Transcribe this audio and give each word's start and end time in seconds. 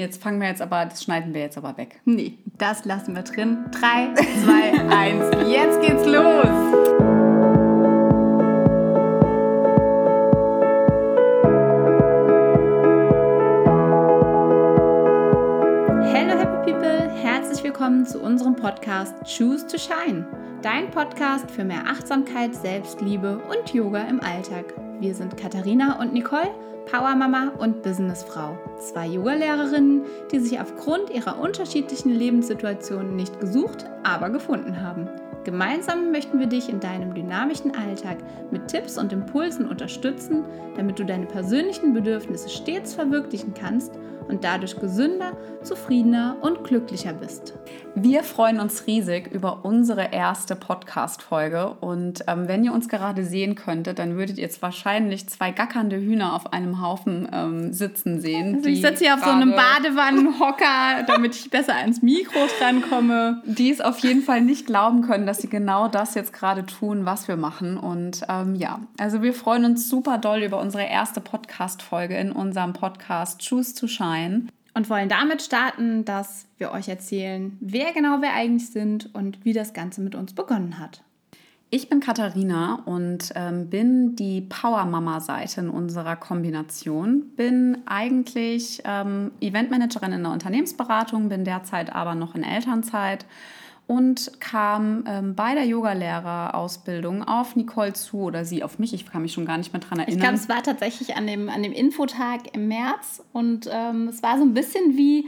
Jetzt 0.00 0.22
fangen 0.22 0.40
wir 0.40 0.48
jetzt 0.48 0.62
aber, 0.62 0.86
das 0.86 1.04
schneiden 1.04 1.34
wir 1.34 1.42
jetzt 1.42 1.58
aber 1.58 1.76
weg. 1.76 2.00
Nee, 2.06 2.38
das 2.56 2.86
lassen 2.86 3.14
wir 3.14 3.22
drin. 3.22 3.66
3, 3.70 4.14
2, 4.14 4.88
1, 4.88 5.50
jetzt 5.52 5.78
geht's 5.82 6.06
los! 6.06 6.46
Hello 16.10 16.38
Happy 16.38 16.72
People, 16.72 17.10
herzlich 17.10 17.62
willkommen 17.62 18.06
zu 18.06 18.22
unserem 18.22 18.56
Podcast 18.56 19.14
Choose 19.26 19.66
to 19.66 19.76
Shine. 19.76 20.26
Dein 20.62 20.90
Podcast 20.90 21.50
für 21.50 21.64
mehr 21.64 21.84
Achtsamkeit, 21.86 22.54
Selbstliebe 22.54 23.36
und 23.50 23.74
Yoga 23.74 24.04
im 24.04 24.20
Alltag. 24.20 24.72
Wir 24.98 25.14
sind 25.14 25.36
Katharina 25.36 26.00
und 26.00 26.14
Nicole 26.14 26.54
Powermama 26.86 27.52
und 27.58 27.82
Businessfrau. 27.82 28.58
Zwei 28.78 29.06
Yoga-Lehrerinnen, 29.06 30.04
die 30.30 30.38
sich 30.38 30.60
aufgrund 30.60 31.10
ihrer 31.10 31.38
unterschiedlichen 31.40 32.10
Lebenssituationen 32.10 33.16
nicht 33.16 33.40
gesucht, 33.40 33.86
aber 34.02 34.30
gefunden 34.30 34.80
haben. 34.82 35.08
Gemeinsam 35.44 36.12
möchten 36.12 36.38
wir 36.38 36.46
dich 36.46 36.68
in 36.68 36.80
deinem 36.80 37.14
dynamischen 37.14 37.74
Alltag 37.74 38.18
mit 38.50 38.68
Tipps 38.68 38.98
und 38.98 39.12
Impulsen 39.12 39.66
unterstützen, 39.66 40.44
damit 40.76 40.98
du 40.98 41.04
deine 41.04 41.26
persönlichen 41.26 41.94
Bedürfnisse 41.94 42.50
stets 42.50 42.94
verwirklichen 42.94 43.54
kannst 43.54 43.92
und 44.30 44.44
dadurch 44.44 44.78
gesünder, 44.78 45.36
zufriedener 45.62 46.36
und 46.40 46.64
glücklicher 46.64 47.12
bist. 47.12 47.54
Wir 47.94 48.22
freuen 48.22 48.60
uns 48.60 48.86
riesig 48.86 49.30
über 49.32 49.64
unsere 49.64 50.12
erste 50.12 50.54
Podcast-Folge 50.54 51.74
und 51.80 52.24
ähm, 52.28 52.46
wenn 52.46 52.62
ihr 52.62 52.72
uns 52.72 52.88
gerade 52.88 53.24
sehen 53.24 53.56
könntet, 53.56 53.98
dann 53.98 54.16
würdet 54.16 54.38
ihr 54.38 54.44
jetzt 54.44 54.62
wahrscheinlich 54.62 55.28
zwei 55.28 55.50
gackernde 55.50 55.96
Hühner 55.96 56.34
auf 56.34 56.52
einem 56.52 56.80
Haufen 56.80 57.28
ähm, 57.32 57.72
sitzen 57.72 58.20
sehen. 58.20 58.56
Also 58.56 58.68
ich 58.68 58.80
sitze 58.80 59.04
hier 59.04 59.14
auf 59.14 59.24
so 59.24 59.30
einem 59.30 59.52
Badewannenhocker, 59.52 61.02
damit 61.06 61.34
ich 61.34 61.50
besser 61.50 61.74
ans 61.74 62.00
Mikro 62.00 62.38
drankomme. 62.60 63.42
Die 63.44 63.70
es 63.70 63.80
auf 63.80 63.98
jeden 63.98 64.22
Fall 64.22 64.40
nicht 64.40 64.66
glauben 64.66 65.02
können, 65.02 65.26
dass 65.30 65.38
sie 65.38 65.48
genau 65.48 65.86
das 65.86 66.16
jetzt 66.16 66.32
gerade 66.32 66.66
tun, 66.66 67.06
was 67.06 67.28
wir 67.28 67.36
machen. 67.36 67.76
Und 67.76 68.22
ähm, 68.28 68.56
ja, 68.56 68.80
also 68.98 69.22
wir 69.22 69.32
freuen 69.32 69.64
uns 69.64 69.88
super 69.88 70.18
doll 70.18 70.42
über 70.42 70.60
unsere 70.60 70.82
erste 70.82 71.20
Podcast-Folge 71.20 72.16
in 72.16 72.32
unserem 72.32 72.72
Podcast 72.72 73.40
Choose 73.48 73.76
to 73.76 73.86
Shine 73.86 74.48
und 74.74 74.90
wollen 74.90 75.08
damit 75.08 75.40
starten, 75.40 76.04
dass 76.04 76.46
wir 76.58 76.72
euch 76.72 76.88
erzählen, 76.88 77.56
wer 77.60 77.92
genau 77.92 78.20
wir 78.20 78.32
eigentlich 78.32 78.70
sind 78.70 79.14
und 79.14 79.44
wie 79.44 79.52
das 79.52 79.72
Ganze 79.72 80.00
mit 80.00 80.16
uns 80.16 80.34
begonnen 80.34 80.80
hat. 80.80 81.04
Ich 81.70 81.88
bin 81.88 82.00
Katharina 82.00 82.82
und 82.84 83.30
ähm, 83.36 83.70
bin 83.70 84.16
die 84.16 84.40
Power-Mama-Seite 84.40 85.60
in 85.60 85.70
unserer 85.70 86.16
Kombination. 86.16 87.36
Bin 87.36 87.78
eigentlich 87.86 88.82
ähm, 88.84 89.30
Eventmanagerin 89.40 90.10
in 90.10 90.24
der 90.24 90.32
Unternehmensberatung, 90.32 91.28
bin 91.28 91.44
derzeit 91.44 91.94
aber 91.94 92.16
noch 92.16 92.34
in 92.34 92.42
Elternzeit 92.42 93.26
und 93.90 94.38
kam 94.38 95.02
ähm, 95.08 95.34
bei 95.34 95.54
der 95.54 95.64
Yogalehrerausbildung 95.66 97.24
auf 97.24 97.56
Nicole 97.56 97.92
zu 97.92 98.18
oder 98.18 98.44
sie 98.44 98.62
auf 98.62 98.78
mich. 98.78 98.94
Ich 98.94 99.04
kann 99.04 99.22
mich 99.22 99.32
schon 99.32 99.46
gar 99.46 99.58
nicht 99.58 99.72
mehr 99.72 99.80
dran 99.80 99.98
erinnern. 99.98 100.16
Ich 100.16 100.22
glaube, 100.22 100.36
es 100.36 100.48
war 100.48 100.62
tatsächlich 100.62 101.16
an 101.16 101.26
dem, 101.26 101.48
an 101.48 101.64
dem 101.64 101.72
Infotag 101.72 102.54
im 102.54 102.68
März 102.68 103.20
und 103.32 103.68
ähm, 103.68 104.06
es 104.06 104.22
war 104.22 104.38
so 104.38 104.44
ein 104.44 104.54
bisschen 104.54 104.96
wie 104.96 105.26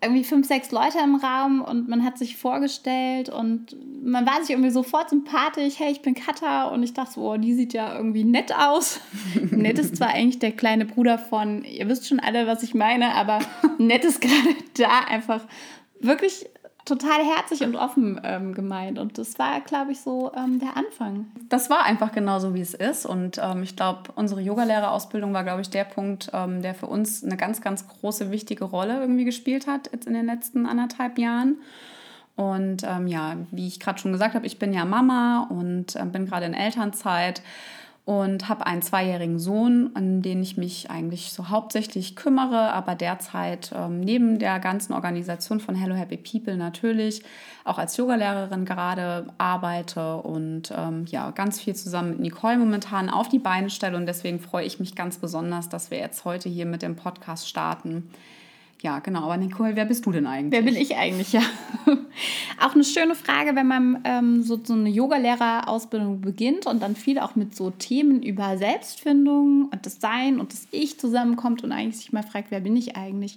irgendwie 0.00 0.22
fünf, 0.22 0.46
sechs 0.46 0.70
Leute 0.70 0.98
im 1.02 1.16
Raum 1.16 1.62
und 1.62 1.88
man 1.88 2.04
hat 2.04 2.16
sich 2.16 2.36
vorgestellt 2.36 3.28
und 3.28 3.76
man 4.04 4.24
war 4.24 4.40
sich 4.40 4.50
irgendwie 4.50 4.70
sofort 4.70 5.10
sympathisch. 5.10 5.74
Hey, 5.80 5.90
ich 5.90 6.00
bin 6.00 6.14
Katha 6.14 6.68
und 6.68 6.84
ich 6.84 6.94
dachte 6.94 7.14
so, 7.14 7.32
oh, 7.32 7.36
die 7.38 7.54
sieht 7.54 7.72
ja 7.72 7.96
irgendwie 7.96 8.22
nett 8.22 8.54
aus. 8.54 9.00
nett 9.50 9.80
ist 9.80 9.96
zwar 9.96 10.10
eigentlich 10.10 10.38
der 10.38 10.52
kleine 10.52 10.84
Bruder 10.84 11.18
von, 11.18 11.64
ihr 11.64 11.88
wisst 11.88 12.06
schon 12.06 12.20
alle, 12.20 12.46
was 12.46 12.62
ich 12.62 12.72
meine, 12.72 13.16
aber 13.16 13.40
nett 13.78 14.04
ist 14.04 14.20
gerade 14.20 14.54
da 14.74 15.00
einfach 15.08 15.44
wirklich 15.98 16.46
total 16.84 17.24
herzlich 17.24 17.62
und 17.62 17.76
offen 17.76 18.20
ähm, 18.24 18.54
gemeint. 18.54 18.98
Und 18.98 19.18
das 19.18 19.38
war, 19.38 19.60
glaube 19.60 19.92
ich, 19.92 20.00
so 20.00 20.32
ähm, 20.36 20.58
der 20.58 20.76
Anfang. 20.76 21.26
Das 21.48 21.70
war 21.70 21.84
einfach 21.84 22.12
genauso, 22.12 22.54
wie 22.54 22.60
es 22.60 22.74
ist. 22.74 23.06
Und 23.06 23.38
ähm, 23.42 23.62
ich 23.62 23.76
glaube, 23.76 24.10
unsere 24.14 24.40
Yogalehrerausbildung 24.40 25.32
war, 25.32 25.44
glaube 25.44 25.60
ich, 25.60 25.70
der 25.70 25.84
Punkt, 25.84 26.30
ähm, 26.32 26.62
der 26.62 26.74
für 26.74 26.86
uns 26.86 27.24
eine 27.24 27.36
ganz, 27.36 27.60
ganz 27.60 27.86
große, 27.88 28.30
wichtige 28.30 28.64
Rolle 28.64 29.00
irgendwie 29.00 29.24
gespielt 29.24 29.66
hat, 29.66 29.90
jetzt 29.92 30.06
in 30.06 30.14
den 30.14 30.26
letzten 30.26 30.66
anderthalb 30.66 31.18
Jahren. 31.18 31.58
Und 32.36 32.84
ähm, 32.84 33.06
ja, 33.06 33.36
wie 33.50 33.66
ich 33.66 33.80
gerade 33.80 33.98
schon 33.98 34.12
gesagt 34.12 34.34
habe, 34.34 34.46
ich 34.46 34.58
bin 34.58 34.72
ja 34.72 34.84
Mama 34.84 35.46
und 35.50 35.94
äh, 35.96 36.04
bin 36.06 36.26
gerade 36.26 36.46
in 36.46 36.54
Elternzeit 36.54 37.42
und 38.10 38.48
habe 38.48 38.66
einen 38.66 38.82
zweijährigen 38.82 39.38
Sohn, 39.38 39.90
an 39.94 40.20
den 40.20 40.42
ich 40.42 40.56
mich 40.56 40.90
eigentlich 40.90 41.32
so 41.32 41.48
hauptsächlich 41.48 42.16
kümmere, 42.16 42.72
aber 42.72 42.96
derzeit 42.96 43.70
ähm, 43.72 44.00
neben 44.00 44.40
der 44.40 44.58
ganzen 44.58 44.94
Organisation 44.94 45.60
von 45.60 45.76
Hello 45.76 45.94
Happy 45.94 46.16
People 46.16 46.56
natürlich 46.56 47.22
auch 47.64 47.78
als 47.78 47.96
Yogalehrerin 47.96 48.64
gerade 48.64 49.28
arbeite 49.38 50.16
und 50.16 50.74
ähm, 50.76 51.04
ja 51.06 51.30
ganz 51.30 51.60
viel 51.60 51.76
zusammen 51.76 52.10
mit 52.10 52.18
Nicole 52.18 52.58
momentan 52.58 53.10
auf 53.10 53.28
die 53.28 53.38
Beine 53.38 53.70
stelle 53.70 53.96
und 53.96 54.06
deswegen 54.06 54.40
freue 54.40 54.66
ich 54.66 54.80
mich 54.80 54.96
ganz 54.96 55.18
besonders, 55.18 55.68
dass 55.68 55.92
wir 55.92 55.98
jetzt 55.98 56.24
heute 56.24 56.48
hier 56.48 56.66
mit 56.66 56.82
dem 56.82 56.96
Podcast 56.96 57.48
starten. 57.48 58.10
Ja, 58.82 59.00
genau. 59.00 59.24
Aber 59.24 59.36
Nicole, 59.36 59.76
wer 59.76 59.84
bist 59.84 60.06
du 60.06 60.12
denn 60.12 60.26
eigentlich? 60.26 60.52
Wer 60.52 60.62
bin 60.62 60.80
ich 60.80 60.96
eigentlich, 60.96 61.32
ja? 61.32 61.42
auch 62.60 62.74
eine 62.74 62.84
schöne 62.84 63.14
Frage, 63.14 63.54
wenn 63.54 63.66
man 63.66 64.00
ähm, 64.04 64.42
so, 64.42 64.58
so 64.62 64.72
eine 64.72 64.88
Yogalehrerausbildung 64.88 66.22
beginnt 66.22 66.66
und 66.66 66.82
dann 66.82 66.96
viel 66.96 67.18
auch 67.18 67.36
mit 67.36 67.54
so 67.54 67.70
Themen 67.70 68.22
über 68.22 68.56
Selbstfindung 68.56 69.68
und 69.70 69.84
das 69.84 70.00
Sein 70.00 70.40
und 70.40 70.52
das 70.52 70.66
Ich 70.70 70.98
zusammenkommt 70.98 71.62
und 71.62 71.72
eigentlich 71.72 71.98
sich 71.98 72.12
mal 72.12 72.22
fragt, 72.22 72.50
wer 72.50 72.60
bin 72.60 72.76
ich 72.76 72.96
eigentlich? 72.96 73.36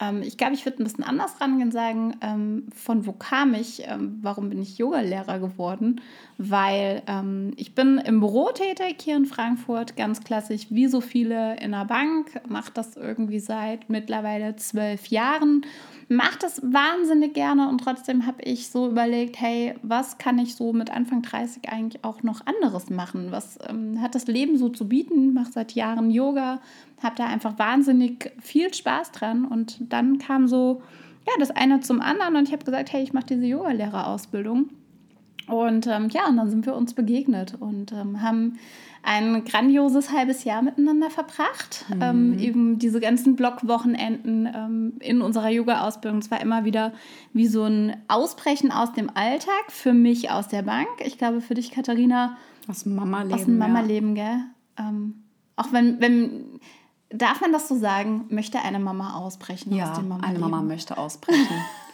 Ähm, 0.00 0.22
ich 0.22 0.36
glaube, 0.36 0.54
ich 0.54 0.64
würde 0.64 0.82
ein 0.82 0.84
bisschen 0.84 1.04
anders 1.04 1.40
rangehen 1.40 1.68
und 1.68 1.72
sagen, 1.72 2.16
ähm, 2.20 2.66
von 2.74 3.06
wo 3.06 3.12
kam 3.12 3.54
ich, 3.54 3.82
ähm, 3.86 4.18
warum 4.22 4.48
bin 4.48 4.60
ich 4.60 4.78
Yogalehrer 4.78 5.38
geworden? 5.38 6.00
Weil 6.38 7.02
ähm, 7.06 7.52
ich 7.56 7.74
bin 7.74 7.98
im 7.98 8.20
Büro 8.20 8.50
tätig 8.52 8.96
hier 9.02 9.16
in 9.16 9.26
Frankfurt, 9.26 9.96
ganz 9.96 10.22
klassisch, 10.24 10.66
wie 10.70 10.88
so 10.88 11.00
viele 11.00 11.56
in 11.60 11.72
der 11.72 11.84
Bank, 11.84 12.40
mache 12.48 12.72
das 12.74 12.96
irgendwie 12.96 13.40
seit 13.40 13.88
mittlerweile 13.88 14.56
zwölf 14.56 15.06
Jahren 15.06 15.64
mache 16.08 16.38
das 16.40 16.60
wahnsinnig 16.62 17.34
gerne 17.34 17.68
und 17.68 17.78
trotzdem 17.78 18.26
habe 18.26 18.42
ich 18.42 18.68
so 18.68 18.88
überlegt, 18.88 19.40
hey, 19.40 19.74
was 19.82 20.18
kann 20.18 20.38
ich 20.38 20.54
so 20.54 20.72
mit 20.72 20.90
Anfang 20.90 21.22
30 21.22 21.68
eigentlich 21.68 22.04
auch 22.04 22.22
noch 22.22 22.46
anderes 22.46 22.90
machen? 22.90 23.30
Was 23.30 23.58
ähm, 23.68 24.00
hat 24.00 24.14
das 24.14 24.26
Leben 24.26 24.58
so 24.58 24.68
zu 24.68 24.88
bieten? 24.88 25.34
Mache 25.34 25.52
seit 25.52 25.72
Jahren 25.72 26.10
Yoga, 26.10 26.60
habe 27.02 27.16
da 27.16 27.26
einfach 27.26 27.58
wahnsinnig 27.58 28.32
viel 28.40 28.72
Spaß 28.72 29.12
dran 29.12 29.44
und 29.44 29.76
dann 29.92 30.18
kam 30.18 30.48
so 30.48 30.82
ja 31.26 31.32
das 31.38 31.50
eine 31.50 31.80
zum 31.80 32.00
anderen 32.00 32.36
und 32.36 32.48
ich 32.48 32.52
habe 32.52 32.64
gesagt, 32.64 32.92
hey, 32.92 33.02
ich 33.02 33.12
mache 33.12 33.26
diese 33.26 33.46
Yogalehrerausbildung 33.46 34.70
und 35.46 35.86
ähm, 35.86 36.08
ja, 36.08 36.26
und 36.28 36.36
dann 36.36 36.50
sind 36.50 36.66
wir 36.66 36.74
uns 36.74 36.94
begegnet 36.94 37.54
und 37.58 37.92
ähm, 37.92 38.22
haben 38.22 38.58
ein 39.02 39.44
grandioses 39.44 40.10
halbes 40.10 40.44
Jahr 40.44 40.62
miteinander 40.62 41.10
verbracht. 41.10 41.84
Mhm. 41.94 42.02
Ähm, 42.02 42.38
eben 42.38 42.78
diese 42.78 43.00
ganzen 43.00 43.36
Blockwochenenden 43.36 44.48
ähm, 44.54 44.92
in 45.00 45.20
unserer 45.20 45.50
Yoga-Ausbildung. 45.50 46.20
Es 46.20 46.30
war 46.30 46.40
immer 46.40 46.64
wieder 46.64 46.92
wie 47.34 47.46
so 47.46 47.64
ein 47.64 47.96
Ausbrechen 48.08 48.72
aus 48.72 48.92
dem 48.92 49.10
Alltag, 49.14 49.64
für 49.68 49.92
mich 49.92 50.30
aus 50.30 50.48
der 50.48 50.62
Bank. 50.62 50.88
Ich 51.04 51.18
glaube, 51.18 51.42
für 51.42 51.54
dich, 51.54 51.70
Katharina. 51.70 52.38
Aus 52.66 52.84
dem 52.84 52.94
Mama-Leben. 52.94 53.34
Aus 53.34 53.44
dem 53.44 53.58
Mama-Leben, 53.58 54.16
ja. 54.16 54.24
gell? 54.24 54.40
Ähm, 54.78 55.24
auch 55.56 55.72
wenn, 55.72 56.00
wenn, 56.00 56.60
darf 57.14 57.40
man 57.40 57.52
das 57.52 57.68
so 57.68 57.76
sagen, 57.78 58.26
möchte 58.28 58.58
eine 58.60 58.78
Mama 58.78 59.14
ausbrechen 59.14 59.74
ja, 59.74 59.90
aus 59.90 59.96
dem 59.98 60.08
Mama-Leben? 60.08 60.36
eine 60.36 60.38
Mama 60.38 60.62
möchte 60.62 60.98
ausbrechen. 60.98 61.46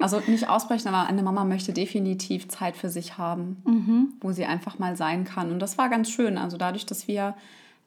Also 0.00 0.20
nicht 0.26 0.48
ausbrechen, 0.48 0.88
aber 0.88 1.06
eine 1.06 1.22
Mama 1.22 1.44
möchte 1.44 1.72
definitiv 1.72 2.48
Zeit 2.48 2.76
für 2.76 2.88
sich 2.88 3.18
haben, 3.18 3.62
mhm. 3.64 4.14
wo 4.20 4.32
sie 4.32 4.44
einfach 4.44 4.80
mal 4.80 4.96
sein 4.96 5.24
kann. 5.24 5.52
Und 5.52 5.60
das 5.60 5.78
war 5.78 5.88
ganz 5.88 6.10
schön. 6.10 6.38
Also 6.38 6.56
dadurch, 6.56 6.86
dass 6.86 7.06
wir 7.06 7.34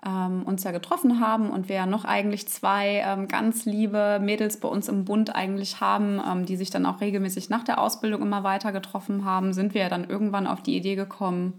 ähm, 0.06 0.44
uns 0.44 0.64
ja 0.64 0.72
getroffen 0.72 1.20
haben 1.20 1.50
und 1.50 1.70
wir 1.70 1.76
ja 1.78 1.86
noch 1.86 2.06
eigentlich 2.06 2.48
zwei 2.48 3.04
ähm, 3.06 3.28
ganz 3.28 3.66
liebe 3.66 4.20
Mädels 4.22 4.60
bei 4.60 4.68
uns 4.68 4.88
im 4.88 5.06
Bund 5.06 5.36
eigentlich 5.36 5.82
haben, 5.82 6.22
ähm, 6.26 6.46
die 6.46 6.56
sich 6.56 6.70
dann 6.70 6.86
auch 6.86 7.02
regelmäßig 7.02 7.50
nach 7.50 7.64
der 7.64 7.82
Ausbildung 7.82 8.22
immer 8.22 8.44
weiter 8.44 8.72
getroffen 8.72 9.26
haben, 9.26 9.54
sind 9.54 9.74
wir 9.74 9.82
ja 9.82 9.90
dann 9.90 10.10
irgendwann 10.10 10.48
auf 10.48 10.62
die 10.62 10.76
Idee 10.76 10.96
gekommen, 10.96 11.54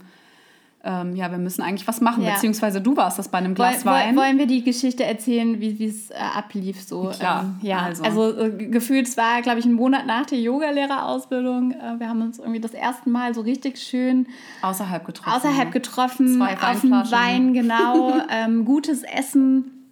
ähm, 0.85 1.17
ja, 1.17 1.31
wir 1.31 1.39
müssen 1.39 1.63
eigentlich 1.63 1.89
was 1.89 2.01
machen, 2.01 2.23
ja. 2.23 2.35
beziehungsweise 2.35 2.81
du 2.81 2.97
warst 2.97 3.19
das 3.19 3.29
bei 3.29 3.39
einem 3.39 3.55
Glas 3.55 3.85
Woll, 3.85 3.93
Wein. 3.93 4.17
Wollen 4.17 4.39
wir 4.39 4.47
die 4.47 4.63
Geschichte 4.63 5.05
erzählen, 5.05 5.61
wie 5.61 5.85
es 5.85 6.11
äh, 6.11 6.15
ablief? 6.15 6.83
So, 6.83 7.11
Klar, 7.17 7.45
ähm, 7.45 7.67
ja, 7.67 7.79
also, 7.79 8.05
also 8.05 8.39
äh, 8.39 8.51
gefühlt, 8.69 9.09
es 9.09 9.17
war, 9.17 9.41
glaube 9.43 9.61
ich, 9.61 9.65
ein 9.65 9.73
Monat 9.73 10.07
nach 10.07 10.27
der 10.27 10.39
Yogalehrerausbildung. 10.39 11.73
Äh, 11.73 11.99
wir 11.99 12.09
haben 12.09 12.21
uns 12.21 12.39
irgendwie 12.39 12.61
das 12.61 12.73
erste 12.73 13.09
Mal 13.09 13.35
so 13.35 13.41
richtig 13.41 13.79
schön 13.79 14.27
außerhalb 14.63 15.05
getroffen. 15.07 15.33
Außerhalb 15.35 15.73
getroffen, 15.73 16.37
Zwei 16.37 16.55
auf 16.55 16.81
dem 16.81 16.91
Wein, 16.91 17.55
genau, 17.55 18.13
ähm, 18.31 18.65
gutes 18.65 19.03
Essen. 19.03 19.84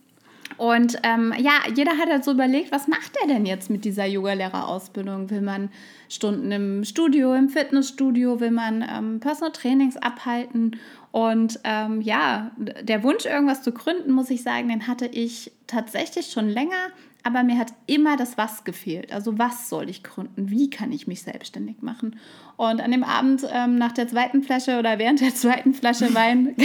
Und 0.57 0.99
ähm, 1.03 1.35
ja, 1.39 1.53
jeder 1.75 1.99
hat 1.99 2.09
halt 2.09 2.25
so 2.25 2.33
überlegt, 2.33 2.73
was 2.73 2.89
macht 2.89 3.13
er 3.21 3.29
denn 3.29 3.47
jetzt 3.47 3.71
mit 3.71 3.85
dieser 3.85 4.07
Yogalehrerausbildung? 4.07 5.31
Will 5.31 5.41
man 5.41 5.71
Stunden 6.09 6.53
im 6.53 6.85
Studio, 6.85 7.35
im 7.35 7.49
Fitnessstudio, 7.49 8.41
will 8.41 8.51
man 8.51 8.85
ähm, 8.89 9.21
Personal 9.21 9.53
Trainings 9.53 9.97
abhalten? 9.97 10.79
Und 11.11 11.61
ähm, 11.65 12.01
ja, 12.01 12.51
der 12.57 13.03
Wunsch, 13.03 13.27
irgendwas 13.27 13.63
zu 13.63 13.73
gründen, 13.73 14.13
muss 14.13 14.31
ich 14.31 14.43
sagen, 14.43 14.69
den 14.69 14.87
hatte 14.87 15.07
ich 15.07 15.53
tatsächlich 15.67 16.31
schon 16.31 16.49
länger. 16.49 16.91
Aber 17.23 17.43
mir 17.43 17.59
hat 17.59 17.73
immer 17.87 18.17
das 18.17 18.37
Was 18.37 18.65
gefehlt. 18.65 19.13
Also 19.13 19.39
was 19.39 19.69
soll 19.69 19.89
ich 19.89 20.03
gründen? 20.03 20.51
Wie 20.51 20.71
kann 20.71 20.93
ich 20.93 21.07
mich 21.07 21.23
selbstständig 21.23 21.83
machen? 21.83 22.17
Und 22.57 22.81
an 22.81 22.91
dem 22.91 23.05
Abend 23.05 23.47
ähm, 23.51 23.77
nach 23.77 23.93
der 23.93 24.09
zweiten 24.09 24.43
Flasche 24.43 24.79
oder 24.79 24.99
während 24.99 25.21
der 25.21 25.35
zweiten 25.35 25.75
Flasche 25.75 26.15
Wein 26.15 26.57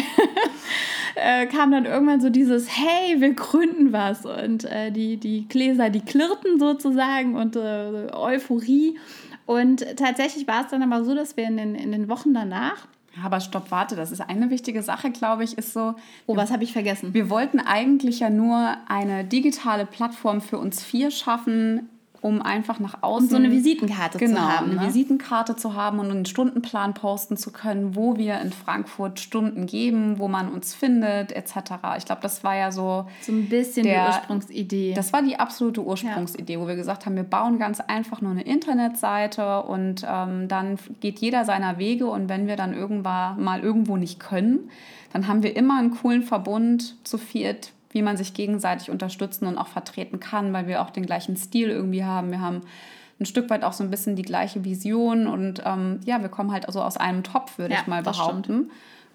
äh, 1.15 1.45
kam 1.47 1.71
dann 1.71 1.85
irgendwann 1.85 2.21
so 2.21 2.29
dieses, 2.29 2.67
hey, 2.69 3.19
wir 3.21 3.33
gründen 3.33 3.93
was. 3.93 4.25
Und 4.25 4.65
äh, 4.65 4.91
die, 4.91 5.17
die 5.17 5.47
Gläser, 5.47 5.89
die 5.89 6.01
klirrten 6.01 6.59
sozusagen 6.59 7.35
und 7.35 7.55
äh, 7.55 8.11
Euphorie. 8.13 8.97
Und 9.45 9.85
tatsächlich 9.97 10.47
war 10.47 10.65
es 10.65 10.71
dann 10.71 10.83
aber 10.83 11.05
so, 11.05 11.15
dass 11.15 11.37
wir 11.37 11.45
in 11.45 11.57
den, 11.57 11.75
in 11.75 11.91
den 11.91 12.09
Wochen 12.09 12.33
danach 12.33 12.87
aber 13.23 13.39
stopp, 13.39 13.71
warte, 13.71 13.95
das 13.95 14.11
ist 14.11 14.21
eine 14.21 14.49
wichtige 14.49 14.81
Sache, 14.83 15.11
glaube 15.11 15.43
ich, 15.43 15.57
ist 15.57 15.73
so. 15.73 15.95
Oh, 16.25 16.35
was 16.35 16.51
habe 16.51 16.63
ich 16.63 16.73
vergessen? 16.73 17.13
Wir 17.13 17.29
wollten 17.29 17.59
eigentlich 17.59 18.19
ja 18.19 18.29
nur 18.29 18.77
eine 18.87 19.23
digitale 19.23 19.85
Plattform 19.85 20.41
für 20.41 20.57
uns 20.57 20.83
vier 20.83 21.11
schaffen, 21.11 21.89
um 22.21 22.41
einfach 22.41 22.79
nach 22.79 23.01
außen. 23.01 23.27
Und 23.27 23.29
so 23.29 23.35
eine 23.35 23.51
Visitenkarte 23.51 24.17
genau, 24.17 24.35
zu 24.35 24.41
haben. 24.41 24.71
Eine 24.71 24.81
ne? 24.81 24.87
Visitenkarte 24.87 25.55
zu 25.55 25.75
haben 25.75 25.99
und 25.99 26.09
einen 26.09 26.25
Stundenplan 26.25 26.93
posten 26.93 27.37
zu 27.37 27.51
können, 27.51 27.95
wo 27.95 28.17
wir 28.17 28.39
in 28.41 28.51
Frankfurt 28.51 29.19
Stunden 29.19 29.65
geben, 29.65 30.19
wo 30.19 30.27
man 30.27 30.49
uns 30.49 30.73
findet, 30.73 31.31
etc. 31.31 31.55
Ich 31.97 32.05
glaube, 32.05 32.21
das 32.21 32.43
war 32.43 32.55
ja 32.55 32.71
so. 32.71 33.05
So 33.21 33.31
ein 33.31 33.49
bisschen 33.49 33.83
der, 33.83 34.03
die 34.03 34.07
Ursprungsidee. 34.07 34.93
Das 34.93 35.13
war 35.13 35.21
die 35.21 35.39
absolute 35.39 35.83
Ursprungsidee, 35.83 36.53
ja. 36.53 36.59
wo 36.59 36.67
wir 36.67 36.75
gesagt 36.75 37.05
haben, 37.05 37.15
wir 37.15 37.23
bauen 37.23 37.59
ganz 37.59 37.79
einfach 37.79 38.21
nur 38.21 38.31
eine 38.31 38.43
Internetseite 38.43 39.63
und 39.63 40.05
ähm, 40.07 40.47
dann 40.47 40.77
geht 40.99 41.19
jeder 41.19 41.45
seiner 41.45 41.77
Wege 41.77 42.07
und 42.07 42.29
wenn 42.29 42.47
wir 42.47 42.55
dann 42.55 42.73
irgendwann 42.73 43.43
mal 43.43 43.61
irgendwo 43.61 43.97
nicht 43.97 44.19
können, 44.19 44.69
dann 45.13 45.27
haben 45.27 45.43
wir 45.43 45.55
immer 45.55 45.79
einen 45.79 45.91
coolen 45.91 46.23
Verbund 46.23 46.95
zu 47.03 47.17
viert, 47.17 47.71
wie 47.97 48.03
man 48.03 48.15
sich 48.15 48.35
gegenseitig 48.35 48.91
unterstützen 48.91 49.47
und 49.47 49.57
auch 49.57 49.65
vertreten 49.65 50.19
kann, 50.19 50.53
weil 50.53 50.67
wir 50.67 50.83
auch 50.83 50.91
den 50.91 51.03
gleichen 51.03 51.35
Stil 51.35 51.69
irgendwie 51.69 52.03
haben. 52.03 52.29
Wir 52.29 52.41
haben 52.41 52.61
ein 53.19 53.25
Stück 53.25 53.49
weit 53.49 53.63
auch 53.63 53.73
so 53.73 53.83
ein 53.83 53.89
bisschen 53.89 54.15
die 54.15 54.21
gleiche 54.21 54.63
Vision 54.63 55.25
und 55.25 55.63
ähm, 55.65 55.99
ja, 56.05 56.21
wir 56.21 56.29
kommen 56.29 56.51
halt 56.51 56.67
also 56.67 56.83
aus 56.83 56.95
einem 56.95 57.23
Topf, 57.23 57.57
würde 57.57 57.73
ja, 57.73 57.81
ich 57.81 57.87
mal 57.87 58.03
behaupten. 58.03 58.69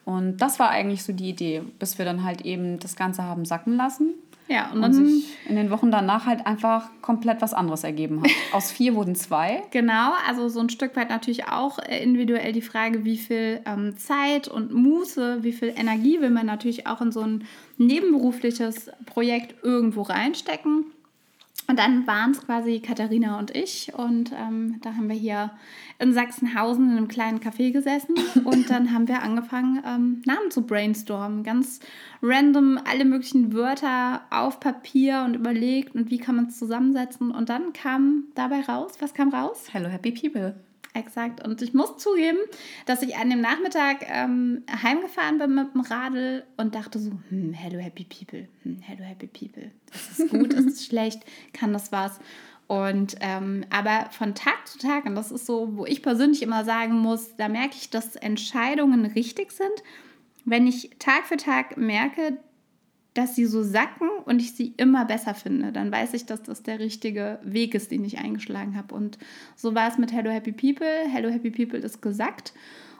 Und 0.05 0.39
das 0.39 0.59
war 0.59 0.71
eigentlich 0.71 1.05
so 1.05 1.13
die 1.13 1.29
Idee, 1.29 1.63
bis 1.79 1.97
wir 1.99 2.05
dann 2.05 2.25
halt 2.25 2.41
eben 2.41 2.81
das 2.81 2.97
Ganze 2.97 3.23
haben 3.23 3.45
sacken 3.45 3.77
lassen. 3.77 4.15
Ja, 4.53 4.71
und, 4.71 4.85
und 4.85 4.93
sich 4.93 5.35
in 5.49 5.57
den 5.57 5.71
Wochen 5.71 5.91
danach 5.91 6.27
halt 6.27 6.47
einfach 6.47 6.91
komplett 7.01 7.41
was 7.41 7.55
anderes 7.55 7.85
ergeben 7.85 8.23
hat. 8.23 8.31
Aus 8.53 8.71
vier 8.71 8.95
wurden 8.95 9.15
zwei. 9.15 9.63
Genau, 9.71 10.13
also 10.29 10.49
so 10.51 10.61
ein 10.61 10.69
Stück 10.69 10.95
weit 10.95 11.09
natürlich 11.09 11.49
auch 11.49 11.79
äh, 11.79 12.03
individuell 12.03 12.53
die 12.53 12.61
Frage, 12.61 13.05
wie 13.05 13.17
viel 13.17 13.61
ähm, 13.65 13.97
Zeit 13.97 14.49
und 14.49 14.75
Muße, 14.75 15.39
wie 15.43 15.53
viel 15.53 15.73
Energie 15.75 16.21
will 16.21 16.29
man 16.29 16.45
natürlich 16.45 16.87
auch 16.87 17.01
in 17.01 17.13
so 17.13 17.21
ein 17.21 17.45
nebenberufliches 17.79 18.91
Projekt 19.07 19.65
irgendwo 19.65 20.03
reinstecken. 20.03 20.85
Und 21.69 21.79
dann 21.79 22.07
waren 22.07 22.33
es 22.33 22.45
quasi 22.45 22.81
Katharina 22.81 23.39
und 23.39 23.55
ich. 23.55 23.93
Und 23.95 24.33
ähm, 24.33 24.81
da 24.83 24.95
haben 24.95 25.09
wir 25.09 25.17
hier 25.17 25.53
in 25.99 26.13
Sachsenhausen 26.13 26.91
in 26.91 26.97
einem 26.97 27.09
kleinen 27.09 27.41
Café 27.41 27.73
gesessen. 27.73 28.15
Und 28.45 28.69
dann 28.71 28.93
haben 28.93 29.07
wir 29.07 29.23
angefangen, 29.23 29.83
ähm, 29.87 30.23
Namen 30.27 30.51
zu 30.51 30.63
brainstormen. 30.63 31.45
Ganz 31.45 31.81
random 32.21 32.79
alle 32.85 33.05
möglichen 33.05 33.53
Wörter 33.53 34.23
auf 34.31 34.61
Papier 34.61 35.23
und 35.25 35.35
überlegt 35.35 35.95
und 35.95 36.11
wie 36.11 36.19
kann 36.19 36.37
man 36.37 36.47
es 36.47 36.59
zusammensetzen. 36.59 37.31
Und 37.31 37.49
dann 37.49 37.73
kam 37.73 38.25
dabei 38.35 38.61
raus, 38.61 38.93
was 39.01 39.15
kam 39.15 39.31
raus? 39.31 39.67
Hello 39.73 39.89
Happy 39.89 40.13
People. 40.13 40.55
Exakt. 40.95 41.47
Und 41.47 41.63
ich 41.63 41.73
muss 41.73 41.97
zugeben, 41.97 42.39
dass 42.85 43.03
ich 43.03 43.17
an 43.17 43.31
dem 43.31 43.41
Nachmittag 43.41 44.05
ähm, 44.09 44.63
heimgefahren 44.71 45.39
bin 45.39 45.55
mit 45.55 45.75
dem 45.75 45.81
Radl 45.81 46.45
und 46.59 46.75
dachte 46.75 46.99
so, 46.99 47.13
hm, 47.31 47.55
hello 47.55 47.79
happy 47.79 48.05
people, 48.05 48.47
hm, 48.63 48.79
hello 48.83 49.03
happy 49.03 49.27
people. 49.27 49.71
Das 49.91 50.19
ist 50.19 50.31
gut, 50.31 50.53
ist 50.53 50.67
es 50.67 50.87
schlecht, 50.87 51.23
kann 51.55 51.73
das 51.73 51.93
was? 51.93 52.21
Und 52.67 53.17
ähm, 53.21 53.65
aber 53.71 54.11
von 54.11 54.35
Tag 54.35 54.67
zu 54.67 54.79
Tag, 54.79 55.07
und 55.07 55.15
das 55.15 55.31
ist 55.31 55.47
so, 55.47 55.77
wo 55.77 55.87
ich 55.87 56.03
persönlich 56.03 56.43
immer 56.43 56.65
sagen 56.65 56.95
muss, 56.95 57.37
da 57.37 57.49
merke 57.49 57.77
ich, 57.77 57.91
dass 57.91 58.17
Entscheidungen 58.17 59.07
richtig 59.07 59.53
sind, 59.53 59.83
wenn 60.45 60.67
ich 60.67 60.91
Tag 60.99 61.27
für 61.27 61.37
Tag 61.37 61.77
merke, 61.77 62.39
dass 63.15 63.35
sie 63.35 63.45
so 63.45 63.63
sacken 63.63 64.09
und 64.25 64.41
ich 64.41 64.53
sie 64.53 64.73
immer 64.77 65.05
besser 65.05 65.35
finde, 65.35 65.73
dann 65.73 65.93
weiß 65.93 66.15
ich, 66.15 66.25
dass 66.25 66.43
das 66.43 66.63
der 66.63 66.79
richtige 66.79 67.39
Weg 67.43 67.75
ist, 67.75 67.91
den 67.91 68.05
ich 68.05 68.19
eingeschlagen 68.19 68.77
habe. 68.77 68.95
Und 68.95 69.19
so 69.55 69.75
war 69.75 69.89
es 69.89 69.99
mit 69.99 70.13
Hello 70.13 70.31
Happy 70.31 70.53
People. 70.53 70.87
Hello 71.09 71.29
Happy 71.29 71.51
People 71.51 71.79
ist 71.79 72.01
gesackt. 72.01 72.53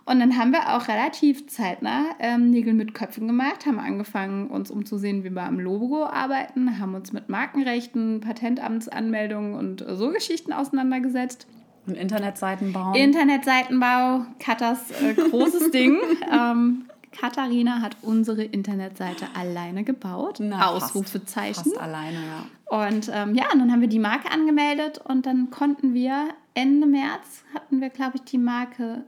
Und 0.05 0.19
dann 0.19 0.37
haben 0.37 0.51
wir 0.51 0.75
auch 0.75 0.89
relativ 0.89 1.47
zeitnah 1.47 2.07
ähm, 2.19 2.51
Nägel 2.51 2.75
mit 2.75 2.93
Köpfen 2.93 3.29
gemacht, 3.29 3.67
haben 3.67 3.79
angefangen, 3.79 4.49
uns 4.49 4.71
umzusehen, 4.71 5.23
wie 5.23 5.31
wir 5.31 5.45
am 5.45 5.61
Logo 5.61 6.05
arbeiten, 6.05 6.81
haben 6.81 6.95
uns 6.95 7.13
mit 7.13 7.29
Markenrechten, 7.29 8.21
Patentamtsanmeldungen 8.21 9.55
und 9.55 9.85
so 9.89 10.11
Geschichten 10.11 10.53
auseinandergesetzt. 10.53 11.47
Und 11.87 11.97
Internetseitenbau. 11.97 12.95
Internetseitenbau, 12.95 14.27
Katas 14.39 14.91
äh, 15.03 15.15
großes 15.15 15.71
Ding. 15.71 15.99
Ähm, 16.33 16.85
Katharina 17.13 17.81
hat 17.81 17.97
unsere 18.03 18.43
Internetseite 18.43 19.27
alleine 19.35 19.85
gebaut. 19.85 20.39
Na, 20.41 20.69
Ausrufezeichen. 20.69 21.55
Fast, 21.55 21.69
fast 21.69 21.81
alleine, 21.81 22.19
ja. 22.19 22.85
Und 22.85 23.11
ähm, 23.13 23.35
ja, 23.35 23.45
und 23.53 23.59
dann 23.59 23.71
haben 23.71 23.81
wir 23.81 23.89
die 23.89 23.99
Marke 23.99 24.31
angemeldet 24.31 24.99
und 24.99 25.27
dann 25.27 25.51
konnten 25.51 25.95
wir 25.95 26.29
Ende 26.55 26.87
März 26.87 27.45
hatten 27.55 27.81
wir, 27.81 27.91
glaube 27.91 28.17
ich, 28.17 28.23
die 28.23 28.39
Marke 28.39 29.05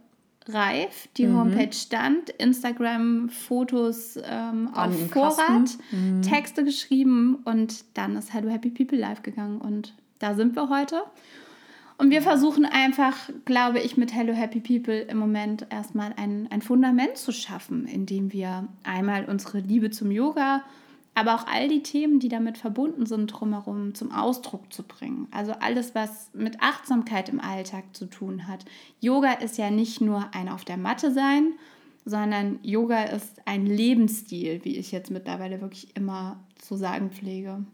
reif. 0.48 1.08
Die 1.16 1.26
mhm. 1.26 1.38
Homepage 1.38 1.72
stand, 1.72 2.30
Instagram, 2.30 3.30
Fotos 3.30 4.18
ähm, 4.22 4.68
auf 4.74 5.10
Vorrat, 5.10 5.70
mhm. 5.90 6.22
Texte 6.22 6.64
geschrieben 6.64 7.36
und 7.44 7.84
dann 7.94 8.16
ist 8.16 8.32
Hello 8.32 8.50
Happy 8.50 8.70
People 8.70 8.98
live 8.98 9.22
gegangen 9.22 9.60
und 9.60 9.94
da 10.18 10.34
sind 10.34 10.54
wir 10.56 10.68
heute. 10.68 11.02
Und 11.96 12.10
wir 12.10 12.22
versuchen 12.22 12.64
einfach, 12.64 13.30
glaube 13.44 13.80
ich, 13.80 13.96
mit 13.96 14.12
Hello 14.12 14.32
Happy 14.32 14.60
People 14.60 15.00
im 15.00 15.16
Moment 15.16 15.66
erstmal 15.70 16.12
ein, 16.16 16.48
ein 16.50 16.60
Fundament 16.60 17.16
zu 17.16 17.32
schaffen, 17.32 17.86
indem 17.86 18.32
wir 18.32 18.66
einmal 18.82 19.26
unsere 19.26 19.60
Liebe 19.60 19.90
zum 19.90 20.10
Yoga, 20.10 20.64
aber 21.14 21.36
auch 21.36 21.46
all 21.46 21.68
die 21.68 21.84
Themen, 21.84 22.18
die 22.18 22.28
damit 22.28 22.58
verbunden 22.58 23.06
sind, 23.06 23.28
drumherum 23.28 23.94
zum 23.94 24.10
Ausdruck 24.10 24.72
zu 24.72 24.82
bringen. 24.82 25.28
Also 25.30 25.52
alles, 25.52 25.94
was 25.94 26.30
mit 26.34 26.60
Achtsamkeit 26.60 27.28
im 27.28 27.40
Alltag 27.40 27.84
zu 27.92 28.06
tun 28.06 28.48
hat. 28.48 28.64
Yoga 29.00 29.34
ist 29.34 29.56
ja 29.56 29.70
nicht 29.70 30.00
nur 30.00 30.34
ein 30.34 30.48
auf 30.48 30.64
der 30.64 30.76
Matte 30.76 31.12
sein, 31.12 31.52
sondern 32.04 32.58
Yoga 32.62 33.04
ist 33.04 33.40
ein 33.46 33.66
Lebensstil, 33.66 34.64
wie 34.64 34.76
ich 34.76 34.90
jetzt 34.90 35.12
mittlerweile 35.12 35.60
wirklich 35.60 35.96
immer 35.96 36.40
zu 36.58 36.74
sagen 36.74 37.10
pflege. 37.10 37.64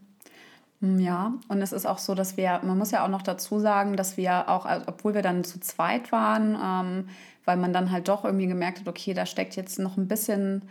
Hm, 0.81 0.99
ja, 0.99 1.33
und 1.47 1.61
es 1.61 1.71
ist 1.71 1.85
auch 1.85 1.99
so, 1.99 2.15
dass 2.15 2.37
wir, 2.37 2.59
man 2.63 2.77
muss 2.77 2.91
ja 2.91 3.03
auch 3.05 3.09
noch 3.09 3.21
dazu 3.21 3.59
sagen, 3.59 3.95
dass 3.95 4.17
wir 4.17 4.49
auch, 4.49 4.65
also 4.65 4.85
obwohl 4.87 5.13
wir 5.13 5.21
dann 5.21 5.43
zu 5.43 5.59
zweit 5.59 6.11
waren, 6.11 6.57
ähm, 6.61 7.09
weil 7.45 7.57
man 7.57 7.73
dann 7.73 7.91
halt 7.91 8.07
doch 8.07 8.25
irgendwie 8.25 8.47
gemerkt 8.47 8.79
hat, 8.79 8.87
okay, 8.87 9.13
da 9.13 9.25
steckt 9.25 9.55
jetzt 9.55 9.79
noch 9.79 9.97
ein 9.97 10.07
bisschen 10.07 10.63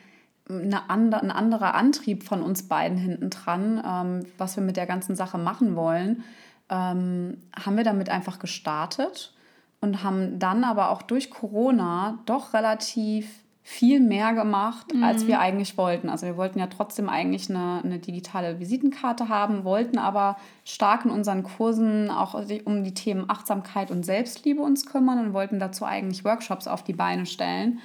eine 0.49 0.91
andere, 0.91 1.23
ein 1.23 1.31
anderer 1.31 1.75
Antrieb 1.75 2.25
von 2.25 2.43
uns 2.43 2.67
beiden 2.67 2.99
hinten 2.99 3.31
dran, 3.31 3.83
ähm, 3.87 4.27
was 4.37 4.57
wir 4.57 4.65
mit 4.65 4.77
der 4.77 4.87
ganzen 4.87 5.15
Sache 5.15 5.39
machen 5.39 5.77
wollen, 5.77 6.25
ähm, 6.69 7.39
haben 7.55 7.77
wir 7.77 7.85
damit 7.85 8.09
einfach 8.09 8.41
gestartet 8.41 9.33
und 9.81 10.03
haben 10.03 10.39
dann 10.41 10.65
aber 10.65 10.91
auch 10.91 11.03
durch 11.03 11.31
Corona 11.31 12.19
doch 12.27 12.53
relativ 12.53 13.40
viel 13.63 14.01
mehr 14.01 14.33
gemacht, 14.33 14.95
mhm. 14.95 15.05
als 15.05 15.27
wir 15.27 15.39
eigentlich 15.39 15.77
wollten. 15.77 16.09
Also 16.09 16.27
wir 16.27 16.37
wollten 16.37 16.59
ja 16.59 16.67
trotzdem 16.67 17.09
eigentlich 17.09 17.51
eine, 17.51 17.83
eine, 17.85 17.99
digitale 17.99 18.59
Visitenkarte 18.59 19.29
haben, 19.29 19.65
wollten 19.65 19.99
aber 19.99 20.37
stark 20.65 21.05
in 21.05 21.11
unseren 21.11 21.43
Kursen 21.43 22.11
auch 22.11 22.35
um 22.65 22.85
die 22.85 22.95
Themen 22.95 23.29
Achtsamkeit 23.29 23.91
und 23.91 24.05
Selbstliebe 24.05 24.63
uns 24.63 24.87
kümmern 24.87 25.19
und 25.19 25.33
wollten 25.35 25.59
dazu 25.59 25.85
eigentlich 25.85 26.25
Workshops 26.25 26.67
auf 26.67 26.83
die 26.83 26.95
Beine 26.95 27.27
stellen 27.27 27.81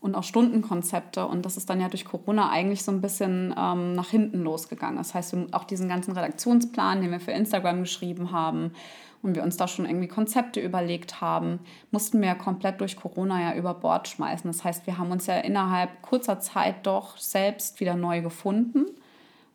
und 0.00 0.14
auch 0.14 0.24
Stundenkonzepte. 0.24 1.26
Und 1.26 1.44
das 1.44 1.56
ist 1.56 1.68
dann 1.70 1.80
ja 1.80 1.88
durch 1.88 2.04
Corona 2.04 2.50
eigentlich 2.50 2.82
so 2.82 2.92
ein 2.92 3.00
bisschen 3.00 3.54
ähm, 3.58 3.94
nach 3.94 4.10
hinten 4.10 4.42
losgegangen. 4.42 4.96
Das 4.96 5.14
heißt, 5.14 5.36
auch 5.52 5.64
diesen 5.64 5.88
ganzen 5.88 6.12
Redaktionsplan, 6.12 7.00
den 7.00 7.10
wir 7.10 7.20
für 7.20 7.32
Instagram 7.32 7.80
geschrieben 7.80 8.32
haben, 8.32 8.72
und 9.22 9.34
wir 9.34 9.42
uns 9.42 9.56
da 9.56 9.66
schon 9.66 9.86
irgendwie 9.86 10.08
Konzepte 10.08 10.60
überlegt 10.60 11.20
haben, 11.20 11.60
mussten 11.90 12.20
wir 12.20 12.28
ja 12.28 12.34
komplett 12.34 12.80
durch 12.80 12.96
Corona 12.96 13.40
ja 13.40 13.56
über 13.56 13.74
Bord 13.74 14.08
schmeißen. 14.08 14.50
Das 14.50 14.64
heißt, 14.64 14.86
wir 14.86 14.98
haben 14.98 15.10
uns 15.10 15.26
ja 15.26 15.38
innerhalb 15.38 16.02
kurzer 16.02 16.40
Zeit 16.40 16.86
doch 16.86 17.16
selbst 17.16 17.80
wieder 17.80 17.94
neu 17.94 18.20
gefunden. 18.22 18.86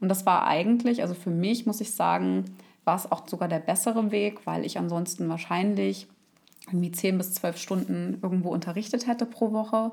Und 0.01 0.09
das 0.09 0.25
war 0.25 0.45
eigentlich, 0.45 1.01
also 1.01 1.13
für 1.13 1.29
mich 1.29 1.65
muss 1.65 1.79
ich 1.79 1.91
sagen, 1.93 2.45
war 2.83 2.95
es 2.95 3.09
auch 3.09 3.27
sogar 3.27 3.47
der 3.47 3.59
bessere 3.59 4.12
Weg, 4.12 4.45
weil 4.45 4.65
ich 4.65 4.77
ansonsten 4.77 5.29
wahrscheinlich 5.29 6.07
irgendwie 6.67 6.91
10 6.91 7.17
bis 7.17 7.33
12 7.35 7.57
Stunden 7.57 8.19
irgendwo 8.21 8.50
unterrichtet 8.50 9.07
hätte 9.07 9.25
pro 9.25 9.53
Woche 9.53 9.91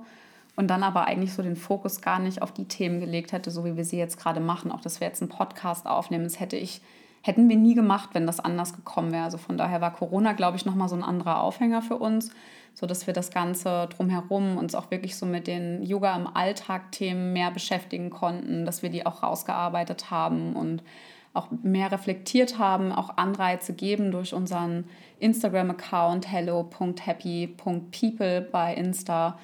und 0.60 0.68
dann 0.68 0.82
aber 0.82 1.06
eigentlich 1.06 1.32
so 1.32 1.42
den 1.42 1.56
Fokus 1.56 2.02
gar 2.02 2.18
nicht 2.18 2.42
auf 2.42 2.52
die 2.52 2.66
Themen 2.66 3.00
gelegt 3.00 3.32
hätte, 3.32 3.50
so 3.50 3.64
wie 3.64 3.76
wir 3.76 3.84
sie 3.84 3.96
jetzt 3.96 4.18
gerade 4.18 4.40
machen. 4.40 4.70
Auch 4.70 4.82
dass 4.82 5.00
wir 5.00 5.08
jetzt 5.08 5.22
einen 5.22 5.30
Podcast 5.30 5.86
aufnehmen, 5.86 6.24
das 6.24 6.38
hätte 6.38 6.56
ich 6.56 6.82
hätten 7.22 7.48
wir 7.48 7.56
nie 7.56 7.74
gemacht, 7.74 8.10
wenn 8.12 8.26
das 8.26 8.40
anders 8.40 8.74
gekommen 8.74 9.10
wäre. 9.12 9.24
Also 9.24 9.38
von 9.38 9.56
daher 9.56 9.80
war 9.80 9.90
Corona, 9.92 10.34
glaube 10.34 10.58
ich, 10.58 10.66
nochmal 10.66 10.90
so 10.90 10.96
ein 10.96 11.02
anderer 11.02 11.40
Aufhänger 11.40 11.80
für 11.82 11.96
uns, 11.96 12.30
sodass 12.74 13.06
wir 13.06 13.14
das 13.14 13.30
Ganze 13.30 13.88
drumherum 13.88 14.58
uns 14.58 14.74
auch 14.74 14.90
wirklich 14.90 15.16
so 15.16 15.24
mit 15.26 15.46
den 15.46 15.82
Yoga 15.82 16.16
im 16.16 16.26
Alltag-Themen 16.26 17.32
mehr 17.32 17.50
beschäftigen 17.50 18.10
konnten, 18.10 18.66
dass 18.66 18.82
wir 18.82 18.90
die 18.90 19.06
auch 19.06 19.22
rausgearbeitet 19.22 20.10
haben 20.10 20.56
und 20.56 20.82
auch 21.32 21.48
mehr 21.62 21.92
reflektiert 21.92 22.58
haben, 22.58 22.92
auch 22.92 23.16
Anreize 23.16 23.72
geben 23.72 24.10
durch 24.10 24.34
unseren 24.34 24.84
Instagram-Account 25.20 26.30
hello.happy.people 26.30 28.42
bei 28.50 28.74
Insta, 28.74 29.38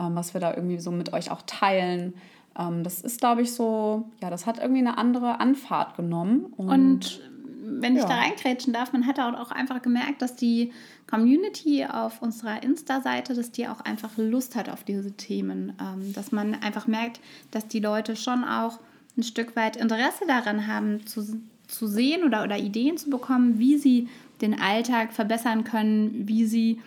ähm, 0.00 0.14
was 0.14 0.34
wir 0.34 0.40
da 0.40 0.54
irgendwie 0.54 0.78
so 0.78 0.90
mit 0.90 1.12
euch 1.12 1.30
auch 1.30 1.42
teilen. 1.46 2.14
Ähm, 2.58 2.82
das 2.82 3.00
ist, 3.00 3.20
glaube 3.20 3.42
ich, 3.42 3.52
so, 3.52 4.08
ja, 4.22 4.30
das 4.30 4.46
hat 4.46 4.58
irgendwie 4.58 4.80
eine 4.80 4.98
andere 4.98 5.40
Anfahrt 5.40 5.96
genommen. 5.96 6.46
Und, 6.56 6.70
und 6.70 7.20
wenn 7.62 7.94
ich 7.94 8.02
ja. 8.02 8.08
da 8.08 8.14
reinkrätschen 8.14 8.72
darf, 8.72 8.92
man 8.92 9.06
hat 9.06 9.20
auch 9.20 9.50
einfach 9.50 9.82
gemerkt, 9.82 10.22
dass 10.22 10.34
die 10.34 10.72
Community 11.08 11.84
auf 11.84 12.22
unserer 12.22 12.62
Insta-Seite, 12.62 13.34
dass 13.34 13.52
die 13.52 13.68
auch 13.68 13.80
einfach 13.80 14.16
Lust 14.16 14.56
hat 14.56 14.68
auf 14.68 14.84
diese 14.84 15.12
Themen. 15.12 15.74
Ähm, 15.80 16.12
dass 16.12 16.32
man 16.32 16.54
einfach 16.54 16.86
merkt, 16.86 17.20
dass 17.50 17.68
die 17.68 17.80
Leute 17.80 18.16
schon 18.16 18.44
auch 18.44 18.78
ein 19.16 19.22
Stück 19.22 19.56
weit 19.56 19.76
Interesse 19.76 20.24
daran 20.26 20.66
haben, 20.66 21.06
zu, 21.06 21.40
zu 21.66 21.86
sehen 21.86 22.24
oder, 22.24 22.42
oder 22.44 22.58
Ideen 22.58 22.96
zu 22.96 23.10
bekommen, 23.10 23.58
wie 23.58 23.76
sie 23.76 24.08
den 24.40 24.60
Alltag 24.60 25.12
verbessern 25.12 25.64
können, 25.64 26.26
wie 26.26 26.46
sie 26.46 26.80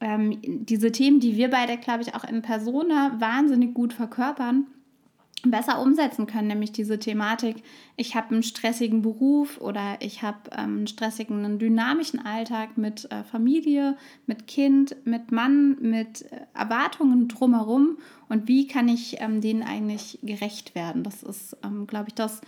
ähm, 0.00 0.38
diese 0.42 0.92
Themen, 0.92 1.20
die 1.20 1.36
wir 1.36 1.50
beide, 1.50 1.76
glaube 1.76 2.02
ich, 2.02 2.14
auch 2.14 2.24
in 2.24 2.42
Persona 2.42 3.16
wahnsinnig 3.18 3.74
gut 3.74 3.92
verkörpern, 3.92 4.66
besser 5.44 5.80
umsetzen 5.80 6.26
können, 6.26 6.48
nämlich 6.48 6.72
diese 6.72 6.98
Thematik, 6.98 7.62
ich 7.96 8.16
habe 8.16 8.30
einen 8.32 8.42
stressigen 8.42 9.02
Beruf 9.02 9.60
oder 9.60 9.96
ich 10.00 10.22
habe 10.22 10.38
ähm, 10.52 10.78
einen 10.78 10.86
stressigen, 10.86 11.44
einen 11.44 11.58
dynamischen 11.58 12.24
Alltag 12.24 12.76
mit 12.76 13.10
äh, 13.12 13.22
Familie, 13.22 13.96
mit 14.26 14.46
Kind, 14.46 14.96
mit 15.04 15.30
Mann, 15.30 15.76
mit 15.80 16.22
äh, 16.32 16.40
Erwartungen 16.54 17.28
drumherum 17.28 17.98
und 18.28 18.48
wie 18.48 18.66
kann 18.66 18.88
ich 18.88 19.20
ähm, 19.20 19.40
denen 19.40 19.62
eigentlich 19.62 20.18
gerecht 20.22 20.74
werden. 20.74 21.04
Das 21.04 21.22
ist, 21.22 21.56
ähm, 21.64 21.86
glaube 21.86 22.08
ich, 22.08 22.14
das, 22.14 22.40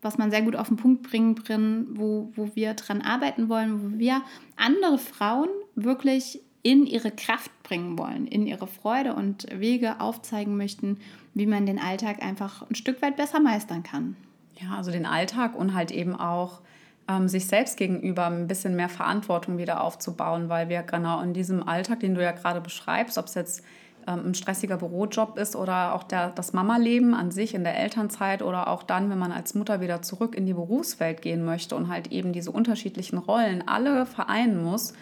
was 0.00 0.16
man 0.16 0.30
sehr 0.30 0.42
gut 0.42 0.56
auf 0.56 0.68
den 0.68 0.76
Punkt 0.76 1.02
bringen 1.02 1.34
kann, 1.34 1.86
wo, 1.90 2.32
wo 2.34 2.54
wir 2.54 2.74
dran 2.74 3.02
arbeiten 3.02 3.48
wollen, 3.50 3.82
wo 3.82 3.98
wir 3.98 4.22
andere 4.56 4.96
Frauen 4.96 5.48
wirklich 5.74 6.40
in 6.68 6.84
ihre 6.84 7.10
Kraft 7.10 7.50
bringen 7.62 7.98
wollen, 7.98 8.26
in 8.26 8.46
ihre 8.46 8.66
Freude 8.66 9.14
und 9.14 9.46
Wege 9.58 10.02
aufzeigen 10.02 10.58
möchten, 10.58 10.98
wie 11.32 11.46
man 11.46 11.64
den 11.64 11.78
Alltag 11.78 12.22
einfach 12.22 12.68
ein 12.68 12.74
Stück 12.74 13.00
weit 13.00 13.16
besser 13.16 13.40
meistern 13.40 13.82
kann. 13.82 14.16
Ja, 14.60 14.76
also 14.76 14.90
den 14.90 15.06
Alltag 15.06 15.56
und 15.56 15.72
halt 15.72 15.90
eben 15.90 16.14
auch 16.14 16.60
ähm, 17.08 17.26
sich 17.26 17.46
selbst 17.46 17.78
gegenüber 17.78 18.26
ein 18.26 18.48
bisschen 18.48 18.76
mehr 18.76 18.90
Verantwortung 18.90 19.56
wieder 19.56 19.82
aufzubauen, 19.82 20.50
weil 20.50 20.68
wir 20.68 20.82
genau 20.82 21.22
in 21.22 21.32
diesem 21.32 21.66
Alltag, 21.66 22.00
den 22.00 22.14
du 22.14 22.22
ja 22.22 22.32
gerade 22.32 22.60
beschreibst, 22.60 23.16
ob 23.16 23.28
es 23.28 23.34
jetzt 23.34 23.64
ähm, 24.06 24.26
ein 24.26 24.34
stressiger 24.34 24.76
Bürojob 24.76 25.38
ist 25.38 25.56
oder 25.56 25.94
auch 25.94 26.02
der, 26.02 26.28
das 26.32 26.52
Mama-Leben 26.52 27.14
an 27.14 27.30
sich 27.30 27.54
in 27.54 27.64
der 27.64 27.78
Elternzeit 27.78 28.42
oder 28.42 28.68
auch 28.68 28.82
dann, 28.82 29.08
wenn 29.08 29.18
man 29.18 29.32
als 29.32 29.54
Mutter 29.54 29.80
wieder 29.80 30.02
zurück 30.02 30.34
in 30.34 30.44
die 30.44 30.52
Berufswelt 30.52 31.22
gehen 31.22 31.46
möchte 31.46 31.76
und 31.76 31.88
halt 31.88 32.08
eben 32.08 32.34
diese 32.34 32.50
unterschiedlichen 32.50 33.16
Rollen 33.16 33.66
alle 33.66 34.04
vereinen 34.04 34.62
muss, 34.62 34.92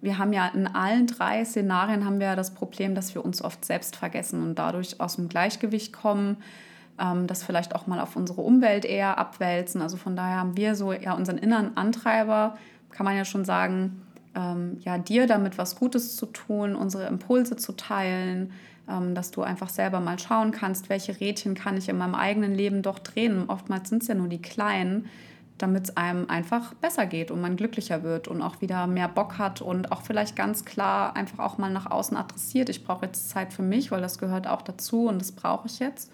wir 0.00 0.18
haben 0.18 0.32
ja 0.32 0.46
in 0.48 0.66
allen 0.66 1.06
drei 1.06 1.44
Szenarien 1.44 2.04
haben 2.04 2.20
wir 2.20 2.36
das 2.36 2.54
Problem, 2.54 2.94
dass 2.94 3.14
wir 3.14 3.24
uns 3.24 3.42
oft 3.42 3.64
selbst 3.64 3.96
vergessen 3.96 4.42
und 4.42 4.54
dadurch 4.54 5.00
aus 5.00 5.16
dem 5.16 5.28
Gleichgewicht 5.28 5.92
kommen, 5.92 6.36
ähm, 7.00 7.26
das 7.26 7.42
vielleicht 7.42 7.74
auch 7.74 7.86
mal 7.86 8.00
auf 8.00 8.14
unsere 8.14 8.40
Umwelt 8.42 8.84
eher 8.84 9.18
abwälzen. 9.18 9.82
Also 9.82 9.96
von 9.96 10.14
daher 10.14 10.36
haben 10.36 10.56
wir 10.56 10.74
so 10.74 10.92
ja 10.92 11.14
unseren 11.14 11.38
inneren 11.38 11.76
Antreiber, 11.76 12.56
kann 12.90 13.04
man 13.04 13.16
ja 13.16 13.24
schon 13.24 13.44
sagen, 13.44 14.02
ähm, 14.34 14.78
ja 14.80 14.98
dir 14.98 15.26
damit 15.26 15.58
was 15.58 15.76
Gutes 15.76 16.16
zu 16.16 16.26
tun, 16.26 16.76
unsere 16.76 17.06
Impulse 17.06 17.56
zu 17.56 17.72
teilen, 17.72 18.52
ähm, 18.88 19.14
dass 19.16 19.32
du 19.32 19.42
einfach 19.42 19.68
selber 19.68 19.98
mal 19.98 20.18
schauen 20.18 20.52
kannst, 20.52 20.88
welche 20.88 21.18
Rädchen 21.20 21.54
kann 21.54 21.76
ich 21.76 21.88
in 21.88 21.98
meinem 21.98 22.14
eigenen 22.14 22.54
Leben 22.54 22.82
doch 22.82 23.00
drehen. 23.00 23.48
Oftmals 23.48 23.88
sind 23.88 24.02
es 24.02 24.08
ja 24.08 24.14
nur 24.14 24.28
die 24.28 24.42
kleinen 24.42 25.06
damit 25.58 25.84
es 25.84 25.96
einem 25.96 26.28
einfach 26.30 26.74
besser 26.74 27.06
geht 27.06 27.30
und 27.30 27.40
man 27.40 27.56
glücklicher 27.56 28.02
wird 28.02 28.28
und 28.28 28.42
auch 28.42 28.60
wieder 28.60 28.86
mehr 28.86 29.08
Bock 29.08 29.38
hat 29.38 29.60
und 29.60 29.92
auch 29.92 30.02
vielleicht 30.02 30.36
ganz 30.36 30.64
klar 30.64 31.16
einfach 31.16 31.38
auch 31.40 31.58
mal 31.58 31.70
nach 31.70 31.90
außen 31.90 32.16
adressiert. 32.16 32.68
Ich 32.68 32.84
brauche 32.84 33.06
jetzt 33.06 33.28
Zeit 33.30 33.52
für 33.52 33.62
mich, 33.62 33.90
weil 33.90 34.00
das 34.00 34.18
gehört 34.18 34.46
auch 34.46 34.62
dazu 34.62 35.06
und 35.06 35.20
das 35.20 35.32
brauche 35.32 35.66
ich 35.66 35.78
jetzt. 35.78 36.10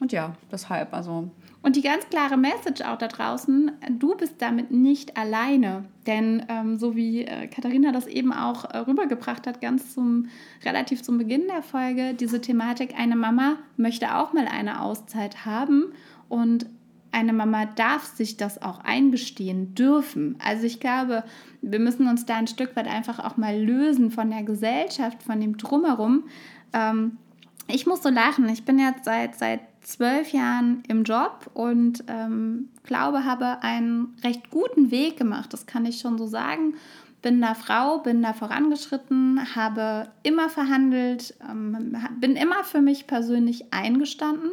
Und 0.00 0.12
ja, 0.12 0.34
deshalb, 0.50 0.94
also. 0.94 1.30
Und 1.60 1.74
die 1.74 1.82
ganz 1.82 2.08
klare 2.08 2.36
Message 2.36 2.82
auch 2.82 2.98
da 2.98 3.08
draußen, 3.08 3.72
du 3.98 4.16
bist 4.16 4.36
damit 4.38 4.70
nicht 4.70 5.16
alleine. 5.16 5.84
Denn 6.06 6.46
ähm, 6.48 6.78
so 6.78 6.94
wie 6.94 7.24
äh, 7.24 7.48
Katharina 7.48 7.90
das 7.90 8.06
eben 8.06 8.32
auch 8.32 8.64
äh, 8.64 8.78
rübergebracht 8.78 9.46
hat, 9.46 9.60
ganz 9.60 9.94
zum, 9.94 10.28
relativ 10.64 11.02
zum 11.02 11.18
Beginn 11.18 11.48
der 11.48 11.62
Folge, 11.62 12.14
diese 12.14 12.40
Thematik, 12.40 12.94
eine 12.96 13.16
Mama 13.16 13.56
möchte 13.76 14.14
auch 14.14 14.32
mal 14.32 14.46
eine 14.46 14.80
Auszeit 14.82 15.44
haben. 15.44 15.92
Und 16.28 16.66
eine 17.12 17.32
Mama 17.32 17.66
darf 17.66 18.04
sich 18.04 18.36
das 18.36 18.60
auch 18.60 18.80
eingestehen 18.80 19.74
dürfen. 19.74 20.36
Also 20.44 20.64
ich 20.64 20.80
glaube, 20.80 21.24
wir 21.62 21.78
müssen 21.78 22.06
uns 22.06 22.26
da 22.26 22.36
ein 22.36 22.46
Stück 22.46 22.76
weit 22.76 22.86
einfach 22.86 23.18
auch 23.18 23.36
mal 23.36 23.58
lösen 23.58 24.10
von 24.10 24.30
der 24.30 24.42
Gesellschaft, 24.42 25.22
von 25.22 25.40
dem 25.40 25.56
Drumherum. 25.56 26.24
Ähm, 26.72 27.18
ich 27.66 27.86
muss 27.86 28.02
so 28.02 28.08
lachen. 28.08 28.48
Ich 28.48 28.64
bin 28.64 28.78
jetzt 28.78 29.04
seit, 29.04 29.36
seit 29.36 29.60
zwölf 29.82 30.32
Jahren 30.32 30.82
im 30.88 31.04
Job 31.04 31.50
und 31.54 32.04
ähm, 32.08 32.68
glaube, 32.84 33.24
habe 33.24 33.62
einen 33.62 34.16
recht 34.22 34.50
guten 34.50 34.90
Weg 34.90 35.16
gemacht. 35.16 35.52
Das 35.52 35.66
kann 35.66 35.86
ich 35.86 36.00
schon 36.00 36.18
so 36.18 36.26
sagen. 36.26 36.74
Bin 37.20 37.40
da 37.40 37.54
Frau, 37.54 37.98
bin 37.98 38.22
da 38.22 38.32
vorangeschritten, 38.32 39.56
habe 39.56 40.08
immer 40.22 40.48
verhandelt, 40.48 41.34
ähm, 41.48 41.96
bin 42.20 42.36
immer 42.36 42.62
für 42.62 42.80
mich 42.80 43.06
persönlich 43.06 43.72
eingestanden 43.72 44.50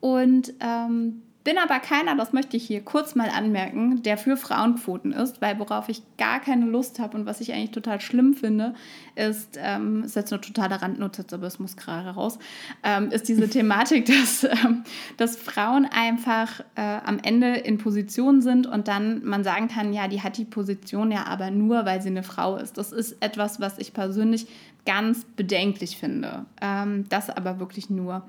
und 0.00 0.54
ähm, 0.60 1.22
bin 1.42 1.56
aber 1.56 1.78
keiner, 1.78 2.16
das 2.16 2.32
möchte 2.32 2.56
ich 2.56 2.66
hier 2.66 2.82
kurz 2.82 3.14
mal 3.14 3.30
anmerken, 3.30 4.02
der 4.02 4.18
für 4.18 4.36
Frauenquoten 4.36 5.12
ist, 5.12 5.40
weil 5.40 5.58
worauf 5.58 5.88
ich 5.88 6.02
gar 6.18 6.38
keine 6.38 6.66
Lust 6.66 6.98
habe 6.98 7.16
und 7.16 7.24
was 7.24 7.40
ich 7.40 7.52
eigentlich 7.52 7.70
total 7.70 8.00
schlimm 8.00 8.34
finde, 8.34 8.74
ist, 9.14 9.58
ähm, 9.58 10.04
ist 10.04 10.16
jetzt 10.16 10.32
eine 10.32 10.42
totale 10.42 10.82
Randnotiz, 10.82 11.32
aber 11.32 11.46
es 11.46 11.58
muss 11.58 11.76
gerade 11.76 12.10
raus, 12.10 12.38
ähm, 12.82 13.10
ist 13.10 13.28
diese 13.28 13.48
Thematik, 13.50 14.04
dass, 14.04 14.44
ähm, 14.44 14.84
dass 15.16 15.36
Frauen 15.36 15.86
einfach 15.90 16.60
äh, 16.74 16.82
am 16.82 17.18
Ende 17.22 17.54
in 17.54 17.78
Position 17.78 18.42
sind 18.42 18.66
und 18.66 18.86
dann 18.86 19.24
man 19.24 19.42
sagen 19.42 19.68
kann, 19.68 19.94
ja, 19.94 20.08
die 20.08 20.22
hat 20.22 20.36
die 20.36 20.44
Position 20.44 21.10
ja 21.10 21.24
aber 21.26 21.50
nur, 21.50 21.86
weil 21.86 22.02
sie 22.02 22.10
eine 22.10 22.22
Frau 22.22 22.56
ist. 22.56 22.76
Das 22.76 22.92
ist 22.92 23.16
etwas, 23.22 23.60
was 23.60 23.78
ich 23.78 23.94
persönlich 23.94 24.46
ganz 24.84 25.24
bedenklich 25.24 25.96
finde. 25.96 26.44
Ähm, 26.60 27.06
das 27.08 27.30
aber 27.30 27.60
wirklich 27.60 27.88
nur 27.88 28.24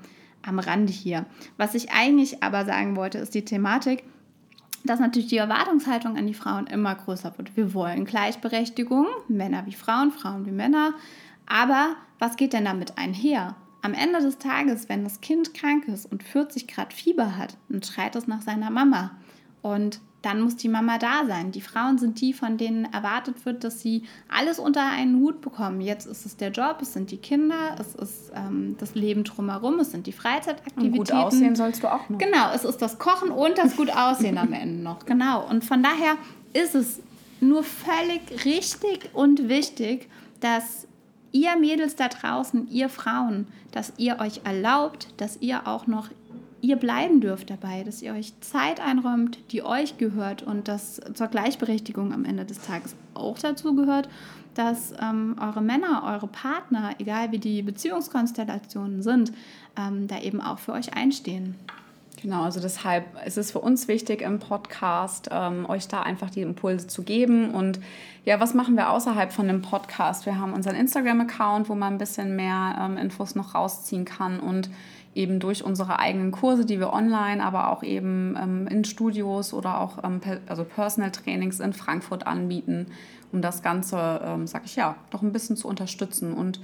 am 0.46 0.58
Rande 0.58 0.92
hier. 0.92 1.26
Was 1.56 1.74
ich 1.74 1.92
eigentlich 1.92 2.42
aber 2.42 2.64
sagen 2.64 2.96
wollte, 2.96 3.18
ist 3.18 3.34
die 3.34 3.44
Thematik, 3.44 4.04
dass 4.84 5.00
natürlich 5.00 5.28
die 5.28 5.36
Erwartungshaltung 5.36 6.16
an 6.16 6.26
die 6.26 6.34
Frauen 6.34 6.66
immer 6.66 6.94
größer 6.94 7.36
wird. 7.36 7.56
Wir 7.56 7.74
wollen 7.74 8.04
Gleichberechtigung, 8.04 9.06
Männer 9.28 9.64
wie 9.66 9.72
Frauen, 9.72 10.10
Frauen 10.10 10.44
wie 10.46 10.50
Männer. 10.50 10.94
Aber 11.46 11.94
was 12.18 12.36
geht 12.36 12.52
denn 12.52 12.64
damit 12.64 12.98
einher? 12.98 13.56
Am 13.82 13.94
Ende 13.94 14.20
des 14.20 14.38
Tages, 14.38 14.88
wenn 14.88 15.04
das 15.04 15.20
Kind 15.20 15.54
krank 15.54 15.88
ist 15.88 16.10
und 16.10 16.22
40 16.22 16.68
Grad 16.68 16.92
Fieber 16.92 17.36
hat, 17.36 17.56
dann 17.68 17.82
schreit 17.82 18.14
es 18.16 18.26
nach 18.26 18.42
seiner 18.42 18.70
Mama. 18.70 19.12
Und 19.60 20.00
dann 20.22 20.40
muss 20.40 20.56
die 20.56 20.68
Mama 20.68 20.98
da 20.98 21.26
sein. 21.26 21.50
Die 21.50 21.60
Frauen 21.60 21.98
sind 21.98 22.20
die, 22.20 22.32
von 22.32 22.56
denen 22.56 22.84
erwartet 22.92 23.44
wird, 23.44 23.64
dass 23.64 23.80
sie 23.80 24.04
alles 24.28 24.58
unter 24.58 24.86
einen 24.86 25.20
Hut 25.20 25.40
bekommen. 25.40 25.80
Jetzt 25.80 26.06
ist 26.06 26.24
es 26.24 26.36
der 26.36 26.50
Job, 26.50 26.78
es 26.80 26.92
sind 26.92 27.10
die 27.10 27.16
Kinder, 27.16 27.76
es 27.78 27.94
ist 27.96 28.32
ähm, 28.34 28.76
das 28.78 28.94
Leben 28.94 29.24
drumherum, 29.24 29.80
es 29.80 29.90
sind 29.90 30.06
die 30.06 30.12
Freizeitaktivitäten. 30.12 30.98
Und 30.98 31.08
gut 31.08 31.12
aussehen 31.12 31.56
sollst 31.56 31.82
du 31.82 31.92
auch 31.92 32.08
noch. 32.08 32.18
Genau, 32.18 32.52
es 32.54 32.64
ist 32.64 32.78
das 32.78 32.98
Kochen 32.98 33.30
und 33.30 33.58
das 33.58 33.76
gut 33.76 33.90
aussehen 33.94 34.38
am 34.38 34.52
Ende 34.52 34.82
noch. 34.82 34.92
Genau. 35.12 35.46
Und 35.46 35.64
von 35.64 35.82
daher 35.82 36.16
ist 36.54 36.74
es 36.74 37.00
nur 37.40 37.64
völlig 37.64 38.44
richtig 38.44 39.10
und 39.12 39.48
wichtig, 39.48 40.08
dass 40.40 40.86
ihr 41.32 41.56
Mädels 41.56 41.96
da 41.96 42.08
draußen, 42.08 42.68
ihr 42.70 42.88
Frauen, 42.88 43.46
dass 43.72 43.92
ihr 43.96 44.20
euch 44.20 44.42
erlaubt, 44.44 45.08
dass 45.16 45.38
ihr 45.40 45.66
auch 45.66 45.86
noch 45.86 46.08
ihr 46.62 46.76
bleiben 46.76 47.20
dürft 47.20 47.50
dabei, 47.50 47.82
dass 47.82 48.00
ihr 48.00 48.14
euch 48.14 48.32
Zeit 48.40 48.80
einräumt, 48.80 49.38
die 49.50 49.62
euch 49.62 49.98
gehört 49.98 50.42
und 50.42 50.68
das 50.68 51.00
zur 51.12 51.26
Gleichberechtigung 51.26 52.14
am 52.14 52.24
Ende 52.24 52.46
des 52.46 52.62
Tages 52.62 52.94
auch 53.14 53.38
dazu 53.38 53.74
gehört, 53.74 54.08
dass 54.54 54.92
ähm, 55.02 55.36
eure 55.40 55.60
Männer, 55.60 56.04
eure 56.06 56.28
Partner, 56.28 56.94
egal 56.98 57.32
wie 57.32 57.38
die 57.38 57.62
Beziehungskonstellationen 57.62 59.02
sind, 59.02 59.32
ähm, 59.76 60.06
da 60.06 60.20
eben 60.20 60.40
auch 60.40 60.58
für 60.58 60.72
euch 60.72 60.94
einstehen. 60.94 61.56
Genau, 62.20 62.44
also 62.44 62.60
deshalb 62.60 63.04
ist 63.26 63.36
es 63.36 63.50
für 63.50 63.58
uns 63.58 63.88
wichtig 63.88 64.22
im 64.22 64.38
Podcast, 64.38 65.28
ähm, 65.32 65.68
euch 65.68 65.88
da 65.88 66.02
einfach 66.02 66.30
die 66.30 66.42
Impulse 66.42 66.86
zu 66.86 67.02
geben. 67.02 67.50
Und 67.50 67.80
ja, 68.24 68.38
was 68.38 68.54
machen 68.54 68.76
wir 68.76 68.90
außerhalb 68.90 69.32
von 69.32 69.48
dem 69.48 69.62
Podcast? 69.62 70.24
Wir 70.26 70.38
haben 70.38 70.52
unseren 70.52 70.76
Instagram-Account, 70.76 71.68
wo 71.68 71.74
man 71.74 71.94
ein 71.94 71.98
bisschen 71.98 72.36
mehr 72.36 72.76
ähm, 72.80 72.96
Infos 72.96 73.34
noch 73.34 73.56
rausziehen 73.56 74.04
kann 74.04 74.38
und 74.38 74.70
eben 75.14 75.40
durch 75.40 75.64
unsere 75.64 75.98
eigenen 75.98 76.30
Kurse, 76.30 76.64
die 76.64 76.80
wir 76.80 76.92
online, 76.92 77.44
aber 77.44 77.70
auch 77.70 77.82
eben 77.82 78.36
ähm, 78.40 78.66
in 78.66 78.84
Studios 78.84 79.52
oder 79.52 79.80
auch 79.80 80.02
ähm, 80.02 80.20
per, 80.20 80.40
also 80.46 80.64
Personal 80.64 81.10
Trainings 81.10 81.60
in 81.60 81.72
Frankfurt 81.72 82.26
anbieten, 82.26 82.86
um 83.32 83.42
das 83.42 83.62
Ganze, 83.62 84.20
ähm, 84.24 84.46
sag 84.46 84.64
ich 84.64 84.76
ja, 84.76 84.96
doch 85.10 85.22
ein 85.22 85.32
bisschen 85.32 85.56
zu 85.56 85.68
unterstützen. 85.68 86.32
Und 86.32 86.60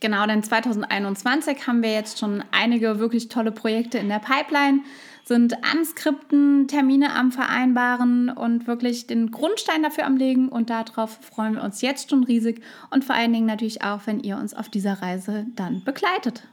Genau, 0.00 0.26
denn 0.26 0.42
2021 0.42 1.66
haben 1.66 1.82
wir 1.82 1.92
jetzt 1.92 2.18
schon 2.18 2.44
einige 2.50 2.98
wirklich 2.98 3.28
tolle 3.28 3.50
Projekte 3.50 3.96
in 3.98 4.08
der 4.08 4.18
Pipeline, 4.18 4.80
sind 5.24 5.54
am 5.64 5.84
Skripten, 5.84 6.68
Termine 6.68 7.14
am 7.14 7.32
Vereinbaren 7.32 8.28
und 8.28 8.66
wirklich 8.66 9.06
den 9.06 9.30
Grundstein 9.30 9.82
dafür 9.82 10.04
am 10.04 10.16
Legen. 10.16 10.48
Und 10.50 10.70
darauf 10.70 11.18
freuen 11.22 11.54
wir 11.54 11.64
uns 11.64 11.80
jetzt 11.80 12.10
schon 12.10 12.24
riesig 12.24 12.62
und 12.90 13.04
vor 13.04 13.16
allen 13.16 13.32
Dingen 13.32 13.46
natürlich 13.46 13.82
auch, 13.82 14.02
wenn 14.04 14.20
ihr 14.20 14.36
uns 14.36 14.54
auf 14.54 14.68
dieser 14.68 15.02
Reise 15.02 15.46
dann 15.56 15.82
begleitet. 15.82 16.46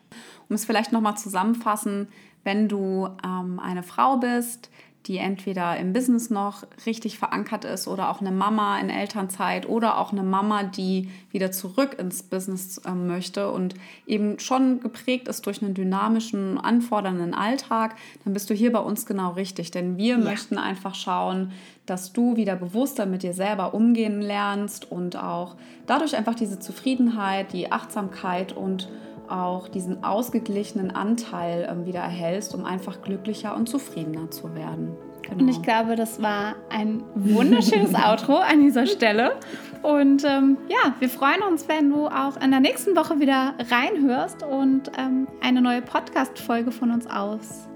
Um 0.50 0.56
es 0.56 0.66
vielleicht 0.66 0.92
nochmal 0.92 1.18
zusammenfassen, 1.18 2.08
wenn 2.44 2.68
du 2.68 3.10
ähm, 3.24 3.60
eine 3.60 3.84
Frau 3.84 4.18
bist, 4.18 4.70
die 5.08 5.18
entweder 5.18 5.78
im 5.78 5.92
Business 5.92 6.30
noch 6.30 6.64
richtig 6.86 7.18
verankert 7.18 7.66
ist 7.66 7.88
oder 7.88 8.10
auch 8.10 8.22
eine 8.22 8.32
Mama 8.32 8.80
in 8.80 8.90
Elternzeit 8.90 9.68
oder 9.68 9.98
auch 9.98 10.14
eine 10.14 10.24
Mama, 10.24 10.64
die 10.64 11.10
wieder 11.32 11.52
zurück 11.52 11.98
ins 12.00 12.24
Business 12.24 12.78
äh, 12.80 12.92
möchte 12.92 13.52
und 13.52 13.76
eben 14.08 14.40
schon 14.40 14.80
geprägt 14.80 15.28
ist 15.28 15.46
durch 15.46 15.62
einen 15.62 15.74
dynamischen, 15.74 16.58
anfordernden 16.58 17.34
Alltag, 17.34 17.96
dann 18.24 18.34
bist 18.34 18.50
du 18.50 18.54
hier 18.54 18.72
bei 18.72 18.80
uns 18.80 19.06
genau 19.06 19.32
richtig. 19.32 19.72
Denn 19.72 19.98
wir 19.98 20.18
ja. 20.18 20.24
möchten 20.24 20.58
einfach 20.58 20.96
schauen, 20.96 21.52
dass 21.86 22.14
du 22.14 22.38
wieder 22.38 22.56
bewusster 22.56 23.06
mit 23.06 23.24
dir 23.24 23.34
selber 23.34 23.74
umgehen 23.74 24.22
lernst 24.22 24.90
und 24.90 25.18
auch 25.22 25.56
dadurch 25.86 26.16
einfach 26.16 26.36
diese 26.36 26.60
Zufriedenheit, 26.60 27.52
die 27.52 27.74
Achtsamkeit 27.74 28.54
und 28.54 28.88
auch 29.30 29.68
diesen 29.68 30.04
ausgeglichenen 30.04 30.92
Anteil 30.92 31.68
ähm, 31.70 31.86
wieder 31.86 32.00
erhältst, 32.00 32.54
um 32.56 32.66
einfach 32.66 33.02
glücklicher 33.02 33.56
und 33.56 33.68
zufriedener 33.68 34.32
zu 34.32 34.56
werden. 34.56 34.96
Genau. 35.24 35.42
Und 35.42 35.50
ich 35.50 35.62
glaube, 35.62 35.96
das 35.96 36.22
war 36.22 36.56
ein 36.70 37.04
wunderschönes 37.16 37.94
Outro 38.06 38.38
an 38.38 38.62
dieser 38.62 38.86
Stelle. 38.86 39.38
Und 39.82 40.24
ähm, 40.26 40.58
ja, 40.68 40.94
wir 41.00 41.10
freuen 41.10 41.42
uns, 41.42 41.68
wenn 41.68 41.90
du 41.90 42.08
auch 42.08 42.38
in 42.42 42.52
der 42.52 42.60
nächsten 42.60 42.96
Woche 42.96 43.20
wieder 43.20 43.54
reinhörst 43.72 44.44
und 44.44 44.92
ähm, 44.98 45.28
eine 45.42 45.62
neue 45.62 45.82
Podcast-Folge 45.82 46.72
von 46.72 46.92
uns 46.92 47.08
aus 47.08 47.68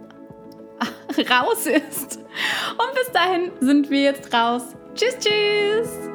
raus 1.29 1.65
ist. 1.65 2.17
Und 2.17 2.93
bis 2.95 3.11
dahin 3.13 3.51
sind 3.59 3.89
wir 3.89 4.01
jetzt 4.01 4.33
raus. 4.33 4.75
Tschüss, 4.95 5.17
tschüss! 5.19 6.06